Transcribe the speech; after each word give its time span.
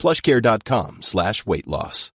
plushcare.com 0.00 1.02
slash 1.02 1.46
weight 1.46 1.68
loss. 1.68 2.10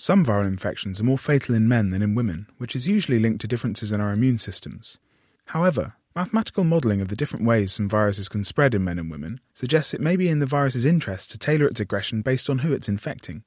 Some 0.00 0.24
viral 0.24 0.46
infections 0.46 1.00
are 1.00 1.04
more 1.04 1.18
fatal 1.18 1.56
in 1.56 1.66
men 1.66 1.90
than 1.90 2.02
in 2.02 2.14
women, 2.14 2.46
which 2.58 2.76
is 2.76 2.86
usually 2.86 3.18
linked 3.18 3.40
to 3.40 3.48
differences 3.48 3.90
in 3.90 4.00
our 4.00 4.12
immune 4.12 4.38
systems. 4.38 4.98
However, 5.46 5.94
mathematical 6.14 6.62
modelling 6.62 7.00
of 7.00 7.08
the 7.08 7.16
different 7.16 7.44
ways 7.44 7.72
some 7.72 7.88
viruses 7.88 8.28
can 8.28 8.44
spread 8.44 8.74
in 8.74 8.84
men 8.84 9.00
and 9.00 9.10
women 9.10 9.40
suggests 9.54 9.92
it 9.92 10.00
may 10.00 10.14
be 10.14 10.28
in 10.28 10.38
the 10.38 10.46
virus's 10.46 10.84
interest 10.84 11.32
to 11.32 11.38
tailor 11.38 11.66
its 11.66 11.80
aggression 11.80 12.22
based 12.22 12.48
on 12.48 12.60
who 12.60 12.72
it's 12.72 12.88
infecting. 12.88 13.42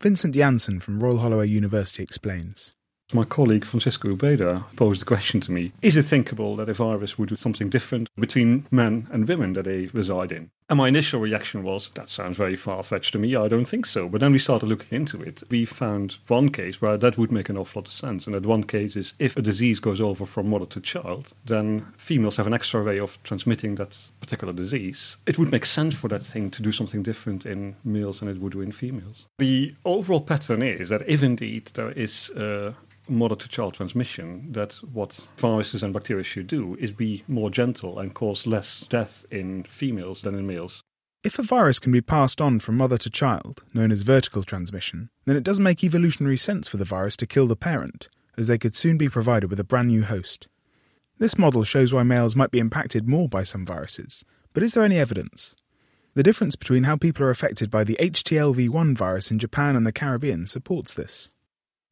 Vincent 0.00 0.34
Jansen 0.34 0.80
from 0.80 0.98
Royal 0.98 1.18
Holloway 1.18 1.46
University 1.46 2.02
explains. 2.02 2.74
My 3.12 3.24
colleague 3.24 3.64
Francisco 3.64 4.08
Ubeda 4.08 4.64
posed 4.74 5.00
the 5.00 5.04
question 5.04 5.40
to 5.42 5.52
me 5.52 5.72
Is 5.82 5.96
it 5.96 6.04
thinkable 6.04 6.56
that 6.56 6.68
a 6.68 6.74
virus 6.74 7.16
would 7.18 7.28
do 7.28 7.36
something 7.36 7.68
different 7.68 8.08
between 8.16 8.66
men 8.72 9.06
and 9.12 9.28
women 9.28 9.52
that 9.52 9.66
they 9.66 9.86
reside 9.92 10.32
in? 10.32 10.50
And 10.70 10.78
my 10.78 10.88
initial 10.88 11.20
reaction 11.20 11.62
was, 11.62 11.90
That 11.94 12.08
sounds 12.08 12.38
very 12.38 12.56
far 12.56 12.82
fetched 12.82 13.12
to 13.12 13.18
me. 13.18 13.36
I 13.36 13.48
don't 13.48 13.66
think 13.66 13.84
so. 13.84 14.08
But 14.08 14.22
then 14.22 14.32
we 14.32 14.38
started 14.38 14.66
looking 14.66 14.96
into 14.96 15.22
it. 15.22 15.42
We 15.50 15.66
found 15.66 16.16
one 16.26 16.48
case 16.48 16.80
where 16.80 16.96
that 16.96 17.18
would 17.18 17.30
make 17.30 17.50
an 17.50 17.58
awful 17.58 17.82
lot 17.82 17.88
of 17.88 17.92
sense. 17.92 18.26
And 18.26 18.34
that 18.34 18.46
one 18.46 18.64
case 18.64 18.96
is 18.96 19.12
if 19.18 19.36
a 19.36 19.42
disease 19.42 19.80
goes 19.80 20.00
over 20.00 20.24
from 20.24 20.48
mother 20.48 20.66
to 20.66 20.80
child, 20.80 21.32
then 21.44 21.86
females 21.98 22.36
have 22.36 22.46
an 22.46 22.54
extra 22.54 22.82
way 22.82 22.98
of 22.98 23.22
transmitting 23.24 23.74
that 23.74 23.96
particular 24.20 24.54
disease. 24.54 25.18
It 25.26 25.38
would 25.38 25.50
make 25.50 25.66
sense 25.66 25.94
for 25.94 26.08
that 26.08 26.24
thing 26.24 26.50
to 26.52 26.62
do 26.62 26.72
something 26.72 27.02
different 27.02 27.44
in 27.44 27.76
males 27.84 28.20
than 28.20 28.30
it 28.30 28.40
would 28.40 28.52
do 28.52 28.62
in 28.62 28.72
females. 28.72 29.26
The 29.38 29.74
overall 29.84 30.22
pattern 30.22 30.62
is 30.62 30.88
that 30.88 31.06
if 31.06 31.22
indeed 31.22 31.72
there 31.74 31.90
is 31.90 32.30
a 32.30 32.74
mother 33.08 33.36
to 33.36 33.48
child 33.48 33.74
transmission, 33.74 34.52
that 34.52 34.74
what 34.92 35.28
viruses 35.36 35.82
and 35.82 35.92
bacteria 35.92 36.24
should 36.24 36.46
do 36.46 36.76
is 36.80 36.92
be 36.92 37.24
more 37.28 37.50
gentle 37.50 37.98
and 37.98 38.14
cause 38.14 38.46
less 38.46 38.86
death 38.88 39.26
in 39.30 39.64
females 39.64 40.22
than 40.22 40.34
in 40.34 40.46
males. 40.46 40.82
If 41.22 41.38
a 41.38 41.42
virus 41.42 41.78
can 41.78 41.90
be 41.90 42.02
passed 42.02 42.40
on 42.40 42.60
from 42.60 42.76
mother 42.76 42.98
to 42.98 43.08
child, 43.08 43.62
known 43.72 43.90
as 43.90 44.02
vertical 44.02 44.42
transmission, 44.42 45.08
then 45.24 45.36
it 45.36 45.42
does 45.42 45.58
make 45.58 45.82
evolutionary 45.82 46.36
sense 46.36 46.68
for 46.68 46.76
the 46.76 46.84
virus 46.84 47.16
to 47.16 47.26
kill 47.26 47.46
the 47.46 47.56
parent, 47.56 48.08
as 48.36 48.46
they 48.46 48.58
could 48.58 48.74
soon 48.74 48.98
be 48.98 49.08
provided 49.08 49.48
with 49.48 49.58
a 49.58 49.64
brand 49.64 49.88
new 49.88 50.02
host. 50.02 50.48
This 51.18 51.38
model 51.38 51.64
shows 51.64 51.94
why 51.94 52.02
males 52.02 52.36
might 52.36 52.50
be 52.50 52.58
impacted 52.58 53.08
more 53.08 53.28
by 53.28 53.42
some 53.42 53.64
viruses, 53.64 54.24
but 54.52 54.62
is 54.62 54.74
there 54.74 54.84
any 54.84 54.98
evidence? 54.98 55.54
The 56.14 56.22
difference 56.22 56.56
between 56.56 56.84
how 56.84 56.96
people 56.96 57.24
are 57.24 57.30
affected 57.30 57.70
by 57.70 57.84
the 57.84 57.96
HTLV1 57.98 58.96
virus 58.96 59.30
in 59.30 59.38
Japan 59.38 59.76
and 59.76 59.86
the 59.86 59.92
Caribbean 59.92 60.46
supports 60.46 60.92
this. 60.94 61.30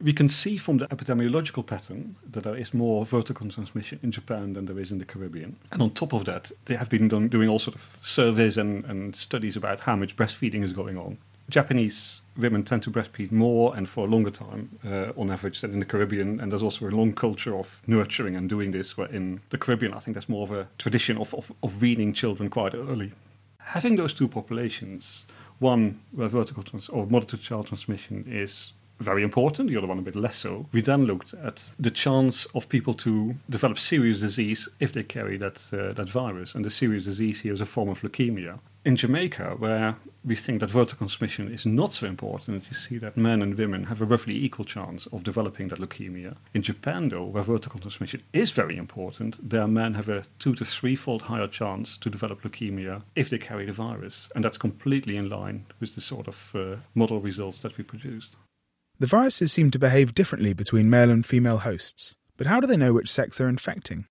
We 0.03 0.12
can 0.12 0.28
see 0.28 0.56
from 0.56 0.78
the 0.78 0.89
epidemiological 0.89 1.64
pattern 1.64 2.17
that 2.33 2.42
there 2.42 2.56
is 2.56 2.75
more 2.75 3.06
vertical 3.06 3.48
transmission 3.48 4.00
in 4.03 4.11
Japan 4.11 4.53
than 4.53 4.67
there 4.67 4.81
is 4.81 4.91
in 4.91 4.98
the 4.98 5.05
Caribbean. 5.05 5.56
And 5.70 5.81
on 5.81 5.91
top 5.91 6.12
of 6.12 6.25
that, 6.25 6.50
they 6.64 6.75
have 6.75 6.91
been 6.91 7.06
done, 7.06 7.28
doing 7.28 7.48
all 7.48 7.61
sort 7.61 7.77
of 7.77 7.98
surveys 8.03 8.59
and, 8.59 8.84
and 8.86 9.14
studies 9.14 9.56
about 9.56 9.78
how 9.78 9.94
much 9.94 10.17
breastfeeding 10.17 10.64
is 10.64 10.72
going 10.72 10.98
on. 10.98 11.19
Japanese 11.50 12.20
women 12.36 12.64
tend 12.64 12.83
to 12.83 12.91
breastfeed 12.91 13.31
more 13.31 13.77
and 13.77 13.89
for 13.89 14.06
a 14.06 14.11
longer 14.11 14.33
time 14.33 14.77
uh, 14.84 15.12
on 15.17 15.31
average 15.31 15.61
than 15.61 15.72
in 15.72 15.78
the 15.78 15.84
Caribbean. 15.84 16.41
And 16.41 16.50
there's 16.50 16.64
also 16.64 16.89
a 16.89 16.91
long 16.91 17.12
culture 17.12 17.55
of 17.55 17.81
nurturing 17.87 18.34
and 18.34 18.48
doing 18.48 18.72
this. 18.72 18.97
Where 18.97 19.06
in 19.06 19.41
the 19.50 19.59
Caribbean, 19.59 19.94
I 19.94 20.00
think 20.00 20.16
that's 20.16 20.28
more 20.28 20.43
of 20.43 20.50
a 20.50 20.66
tradition 20.78 21.16
of, 21.16 21.32
of, 21.32 21.53
of 21.62 21.81
weaning 21.81 22.12
children 22.12 22.50
quite 22.50 22.75
early. 22.75 23.12
Having 23.59 23.97
those 23.97 24.15
two 24.15 24.27
populations, 24.27 25.27
one 25.60 26.00
where 26.10 26.27
vertical 26.27 26.65
trans- 26.65 26.88
or 26.88 27.06
mother 27.06 27.27
to 27.27 27.37
child 27.37 27.69
transmission 27.69 28.25
is 28.28 28.72
very 29.03 29.23
important, 29.23 29.69
the 29.69 29.77
other 29.77 29.87
one 29.87 29.99
a 29.99 30.03
bit 30.03 30.17
less 30.17 30.37
so. 30.37 30.67
We 30.73 30.81
then 30.81 31.05
looked 31.05 31.35
at 31.35 31.73
the 31.79 31.91
chance 31.91 32.47
of 32.55 32.69
people 32.69 32.95
to 32.95 33.35
develop 33.51 33.79
serious 33.79 34.21
disease 34.21 34.69
if 34.81 34.93
they 34.93 35.03
carry 35.03 35.37
that 35.39 35.63
uh, 35.73 35.93
that 35.93 36.09
virus, 36.09 36.55
and 36.55 36.65
the 36.65 36.71
serious 36.71 37.05
disease 37.05 37.41
here 37.41 37.53
is 37.53 37.61
a 37.61 37.67
form 37.67 37.89
of 37.89 38.01
leukemia. 38.01 38.59
In 38.85 38.97
Jamaica, 38.97 39.55
where 39.59 39.95
we 40.25 40.35
think 40.35 40.59
that 40.59 40.71
vertical 40.71 41.07
transmission 41.07 41.53
is 41.53 41.65
not 41.65 41.93
so 41.93 42.05
important, 42.07 42.65
you 42.69 42.75
see 42.75 42.99
that 42.99 43.17
men 43.17 43.41
and 43.41 43.57
women 43.57 43.85
have 43.85 44.03
a 44.03 44.05
roughly 44.05 44.35
equal 44.35 44.65
chance 44.65 45.07
of 45.13 45.23
developing 45.23 45.69
that 45.69 45.79
leukemia. 45.79 46.34
In 46.53 46.63
Japan, 46.63 47.09
though, 47.09 47.27
where 47.27 47.45
vertical 47.45 47.79
transmission 47.79 48.25
is 48.33 48.51
very 48.51 48.77
important, 48.77 49.39
their 49.49 49.69
men 49.69 49.95
have 49.95 50.09
a 50.09 50.25
two 50.41 50.57
to 50.57 50.65
threefold 50.65 51.23
higher 51.23 51.47
chance 51.47 51.97
to 51.99 52.11
develop 52.11 52.43
leukemia 52.43 53.03
if 53.15 53.31
they 53.31 53.39
carry 53.39 53.67
the 53.67 53.73
virus, 53.73 54.29
and 54.34 54.45
that's 54.45 54.59
completely 54.59 55.17
in 55.17 55.29
line 55.29 55.65
with 55.79 55.95
the 55.95 56.01
sort 56.01 56.27
of 56.27 56.51
uh, 56.55 56.77
model 56.97 57.21
results 57.21 57.61
that 57.61 57.79
we 57.79 57.84
produced. 57.84 58.34
The 58.98 59.06
viruses 59.06 59.53
seem 59.53 59.70
to 59.72 59.78
behave 59.78 60.14
differently 60.14 60.53
between 60.53 60.91
male 60.91 61.10
and 61.10 61.26
female 61.26 61.58
hosts, 61.58 62.16
but 62.36 62.47
how 62.47 62.60
do 62.60 62.66
they 62.66 62.76
know 62.76 62.92
which 62.92 63.10
sex 63.10 63.38
they're 63.38 63.48
infecting? 63.48 64.06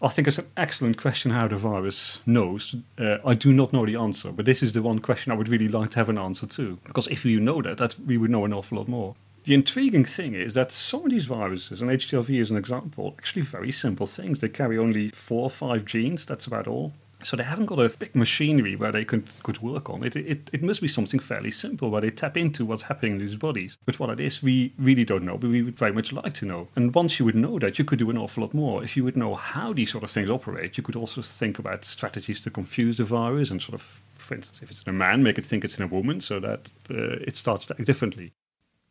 I 0.00 0.08
think 0.08 0.26
it's 0.26 0.38
an 0.38 0.50
excellent 0.56 0.96
question 0.96 1.30
how 1.30 1.46
the 1.46 1.56
virus 1.56 2.18
knows. 2.26 2.74
Uh, 2.98 3.18
I 3.24 3.34
do 3.34 3.52
not 3.52 3.72
know 3.72 3.86
the 3.86 3.96
answer, 3.96 4.32
but 4.32 4.44
this 4.44 4.60
is 4.60 4.72
the 4.72 4.82
one 4.82 4.98
question 4.98 5.30
I 5.30 5.36
would 5.36 5.48
really 5.48 5.68
like 5.68 5.90
to 5.90 5.96
have 5.98 6.08
an 6.08 6.18
answer 6.18 6.46
to. 6.46 6.76
Because 6.84 7.06
if 7.06 7.24
you 7.24 7.38
know 7.38 7.62
that, 7.62 7.78
that 7.78 7.96
we 8.00 8.16
would 8.16 8.30
know 8.30 8.44
an 8.44 8.52
awful 8.52 8.78
lot 8.78 8.88
more. 8.88 9.14
The 9.44 9.54
intriguing 9.54 10.04
thing 10.04 10.34
is 10.34 10.54
that 10.54 10.72
some 10.72 11.04
of 11.04 11.10
these 11.10 11.26
viruses, 11.26 11.82
and 11.82 11.90
HTLV 11.90 12.30
is 12.40 12.50
an 12.50 12.56
example, 12.56 13.14
actually 13.16 13.42
very 13.42 13.70
simple 13.70 14.06
things. 14.06 14.40
They 14.40 14.48
carry 14.48 14.76
only 14.76 15.10
four 15.10 15.44
or 15.44 15.50
five 15.50 15.84
genes, 15.84 16.24
that's 16.24 16.46
about 16.48 16.66
all. 16.66 16.92
So 17.24 17.36
they 17.36 17.42
haven't 17.42 17.66
got 17.66 17.78
a 17.78 17.88
big 17.88 18.14
machinery 18.14 18.76
where 18.76 18.92
they 18.92 19.04
could, 19.04 19.28
could 19.42 19.60
work 19.62 19.90
on. 19.90 20.04
It, 20.04 20.16
it, 20.16 20.50
it 20.52 20.62
must 20.62 20.80
be 20.80 20.88
something 20.88 21.20
fairly 21.20 21.50
simple 21.50 21.90
where 21.90 22.00
they 22.00 22.10
tap 22.10 22.36
into 22.36 22.64
what's 22.64 22.82
happening 22.82 23.12
in 23.12 23.18
these 23.18 23.36
bodies. 23.36 23.76
But 23.86 23.98
what 23.98 24.10
it 24.10 24.20
is, 24.20 24.42
we 24.42 24.72
really 24.78 25.04
don't 25.04 25.24
know, 25.24 25.38
but 25.38 25.50
we 25.50 25.62
would 25.62 25.78
very 25.78 25.92
much 25.92 26.12
like 26.12 26.34
to 26.34 26.46
know. 26.46 26.68
And 26.76 26.94
once 26.94 27.18
you 27.18 27.24
would 27.24 27.34
know 27.34 27.58
that, 27.58 27.78
you 27.78 27.84
could 27.84 27.98
do 27.98 28.10
an 28.10 28.18
awful 28.18 28.42
lot 28.42 28.54
more. 28.54 28.82
If 28.82 28.96
you 28.96 29.04
would 29.04 29.16
know 29.16 29.34
how 29.34 29.72
these 29.72 29.90
sort 29.90 30.04
of 30.04 30.10
things 30.10 30.30
operate, 30.30 30.76
you 30.76 30.82
could 30.82 30.96
also 30.96 31.22
think 31.22 31.58
about 31.58 31.84
strategies 31.84 32.40
to 32.40 32.50
confuse 32.50 32.96
the 32.96 33.04
virus 33.04 33.50
and 33.50 33.62
sort 33.62 33.74
of, 33.74 33.82
for 34.18 34.34
instance, 34.34 34.60
if 34.62 34.70
it's 34.70 34.82
in 34.82 34.90
a 34.90 34.92
man, 34.92 35.22
make 35.22 35.38
it 35.38 35.44
think 35.44 35.64
it's 35.64 35.76
in 35.76 35.84
a 35.84 35.88
woman 35.88 36.20
so 36.20 36.40
that 36.40 36.72
uh, 36.90 37.18
it 37.26 37.36
starts 37.36 37.66
to 37.66 37.74
act 37.74 37.84
differently. 37.84 38.32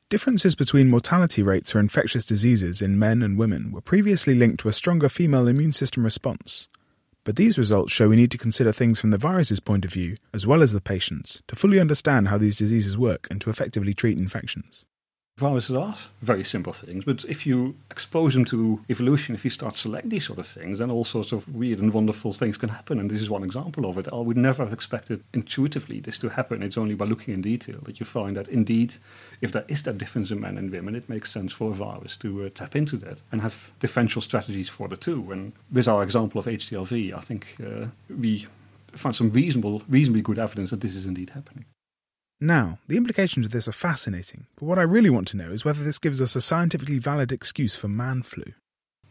Differences 0.09 0.55
between 0.55 0.89
mortality 0.89 1.41
rates 1.41 1.71
for 1.71 1.79
infectious 1.79 2.25
diseases 2.25 2.81
in 2.81 2.99
men 2.99 3.21
and 3.21 3.37
women 3.37 3.71
were 3.71 3.79
previously 3.79 4.35
linked 4.35 4.59
to 4.59 4.67
a 4.67 4.73
stronger 4.73 5.07
female 5.07 5.47
immune 5.47 5.71
system 5.71 6.03
response. 6.03 6.67
But 7.23 7.35
these 7.35 7.57
results 7.57 7.93
show 7.93 8.09
we 8.09 8.15
need 8.15 8.31
to 8.31 8.37
consider 8.37 8.71
things 8.71 8.99
from 8.99 9.11
the 9.11 9.17
virus's 9.17 9.59
point 9.59 9.85
of 9.85 9.93
view, 9.93 10.17
as 10.33 10.47
well 10.47 10.63
as 10.63 10.71
the 10.71 10.81
patient's, 10.81 11.41
to 11.47 11.55
fully 11.55 11.79
understand 11.79 12.29
how 12.29 12.37
these 12.37 12.55
diseases 12.55 12.97
work 12.97 13.27
and 13.29 13.39
to 13.41 13.49
effectively 13.51 13.93
treat 13.93 14.17
infections. 14.17 14.85
Viruses 15.41 15.75
are 15.75 15.97
very 16.21 16.43
simple 16.43 16.71
things, 16.71 17.03
but 17.03 17.25
if 17.25 17.47
you 17.47 17.75
expose 17.89 18.35
them 18.35 18.45
to 18.45 18.79
evolution, 18.91 19.33
if 19.33 19.43
you 19.43 19.49
start 19.49 19.75
selecting 19.75 20.11
these 20.11 20.27
sort 20.27 20.37
of 20.37 20.45
things, 20.45 20.77
then 20.77 20.91
all 20.91 21.03
sorts 21.03 21.31
of 21.31 21.51
weird 21.51 21.79
and 21.79 21.91
wonderful 21.91 22.31
things 22.31 22.57
can 22.57 22.69
happen. 22.69 22.99
And 22.99 23.09
this 23.09 23.23
is 23.23 23.29
one 23.31 23.43
example 23.43 23.89
of 23.89 23.97
it. 23.97 24.07
I 24.13 24.17
would 24.17 24.37
never 24.37 24.63
have 24.63 24.71
expected 24.71 25.23
intuitively 25.33 25.99
this 25.99 26.19
to 26.19 26.29
happen. 26.29 26.61
It's 26.61 26.77
only 26.77 26.93
by 26.93 27.05
looking 27.05 27.33
in 27.33 27.41
detail 27.41 27.79
that 27.85 27.99
you 27.99 28.05
find 28.05 28.37
that 28.37 28.49
indeed, 28.49 28.93
if 29.41 29.51
there 29.51 29.65
is 29.67 29.81
that 29.81 29.97
difference 29.97 30.29
in 30.29 30.41
men 30.41 30.59
and 30.59 30.69
women, 30.69 30.93
it 30.93 31.09
makes 31.09 31.31
sense 31.31 31.51
for 31.51 31.71
a 31.71 31.73
virus 31.73 32.17
to 32.17 32.45
uh, 32.45 32.49
tap 32.53 32.75
into 32.75 32.97
that 32.97 33.19
and 33.31 33.41
have 33.41 33.55
differential 33.79 34.21
strategies 34.21 34.69
for 34.69 34.87
the 34.87 34.95
two. 34.95 35.31
And 35.31 35.53
with 35.71 35.87
our 35.87 36.03
example 36.03 36.37
of 36.37 36.45
HTLV, 36.45 37.17
I 37.17 37.19
think 37.19 37.47
uh, 37.65 37.87
we 38.15 38.45
find 38.93 39.15
some 39.15 39.31
reasonable, 39.31 39.81
reasonably 39.89 40.21
good 40.21 40.37
evidence 40.37 40.69
that 40.69 40.81
this 40.81 40.95
is 40.95 41.07
indeed 41.07 41.31
happening. 41.31 41.65
Now, 42.43 42.79
the 42.87 42.97
implications 42.97 43.45
of 43.45 43.51
this 43.51 43.67
are 43.67 43.71
fascinating, 43.71 44.47
but 44.55 44.65
what 44.65 44.79
I 44.79 44.81
really 44.81 45.11
want 45.11 45.27
to 45.27 45.37
know 45.37 45.51
is 45.51 45.63
whether 45.63 45.83
this 45.83 45.99
gives 45.99 46.19
us 46.19 46.35
a 46.35 46.41
scientifically 46.41 46.97
valid 46.97 47.31
excuse 47.31 47.75
for 47.75 47.87
man 47.87 48.23
flu. 48.23 48.43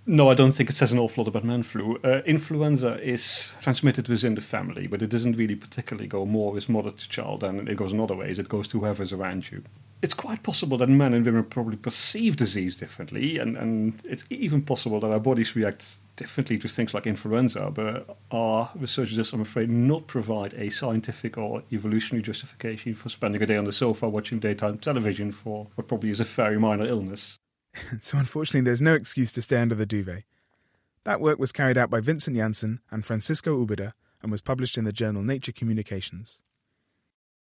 No, 0.04 0.28
I 0.28 0.34
don't 0.34 0.50
think 0.50 0.68
it 0.68 0.74
says 0.74 0.90
an 0.90 0.98
awful 0.98 1.22
lot 1.22 1.28
about 1.28 1.44
man 1.44 1.62
flu. 1.62 1.96
Uh, 2.02 2.22
influenza 2.26 3.00
is 3.00 3.52
transmitted 3.62 4.08
within 4.08 4.34
the 4.34 4.40
family, 4.40 4.88
but 4.88 5.00
it 5.00 5.10
doesn't 5.10 5.36
really 5.36 5.54
particularly 5.54 6.08
go 6.08 6.26
more 6.26 6.50
with 6.50 6.68
mother 6.68 6.90
to 6.90 7.08
child 7.08 7.42
than 7.42 7.68
it 7.68 7.76
goes 7.76 7.92
in 7.92 8.00
other 8.00 8.16
ways. 8.16 8.40
It 8.40 8.48
goes 8.48 8.66
to 8.68 8.80
whoever's 8.80 9.12
around 9.12 9.48
you. 9.48 9.62
It's 10.02 10.14
quite 10.14 10.42
possible 10.42 10.78
that 10.78 10.88
men 10.88 11.12
and 11.12 11.26
women 11.26 11.44
probably 11.44 11.76
perceive 11.76 12.36
disease 12.36 12.74
differently, 12.76 13.38
and, 13.38 13.56
and 13.56 14.00
it's 14.04 14.24
even 14.30 14.62
possible 14.62 14.98
that 15.00 15.10
our 15.10 15.20
bodies 15.20 15.54
react 15.54 15.98
differently 16.16 16.58
to 16.58 16.68
things 16.68 16.94
like 16.94 17.06
influenza, 17.06 17.70
but 17.70 18.16
our 18.30 18.70
research 18.74 19.08
researchers, 19.10 19.32
I'm 19.32 19.40
afraid, 19.40 19.70
not 19.70 20.06
provide 20.06 20.54
a 20.54 20.70
scientific 20.70 21.38
or 21.38 21.62
evolutionary 21.72 22.22
justification 22.22 22.94
for 22.94 23.08
spending 23.08 23.42
a 23.42 23.46
day 23.46 23.56
on 23.56 23.64
the 23.64 23.72
sofa 23.72 24.08
watching 24.08 24.38
daytime 24.38 24.78
television 24.78 25.32
for 25.32 25.66
what 25.74 25.88
probably 25.88 26.10
is 26.10 26.20
a 26.20 26.24
very 26.24 26.58
minor 26.58 26.86
illness. 26.86 27.38
so, 28.00 28.18
unfortunately, 28.18 28.62
there's 28.62 28.82
no 28.82 28.94
excuse 28.94 29.32
to 29.32 29.42
stay 29.42 29.58
under 29.58 29.74
the 29.74 29.86
duvet. 29.86 30.24
That 31.04 31.20
work 31.20 31.38
was 31.38 31.52
carried 31.52 31.78
out 31.78 31.90
by 31.90 32.00
Vincent 32.00 32.36
Jansen 32.36 32.80
and 32.90 33.04
Francisco 33.04 33.64
Ubeda 33.64 33.92
and 34.22 34.30
was 34.30 34.42
published 34.42 34.76
in 34.76 34.84
the 34.84 34.92
journal 34.92 35.22
Nature 35.22 35.52
Communications. 35.52 36.42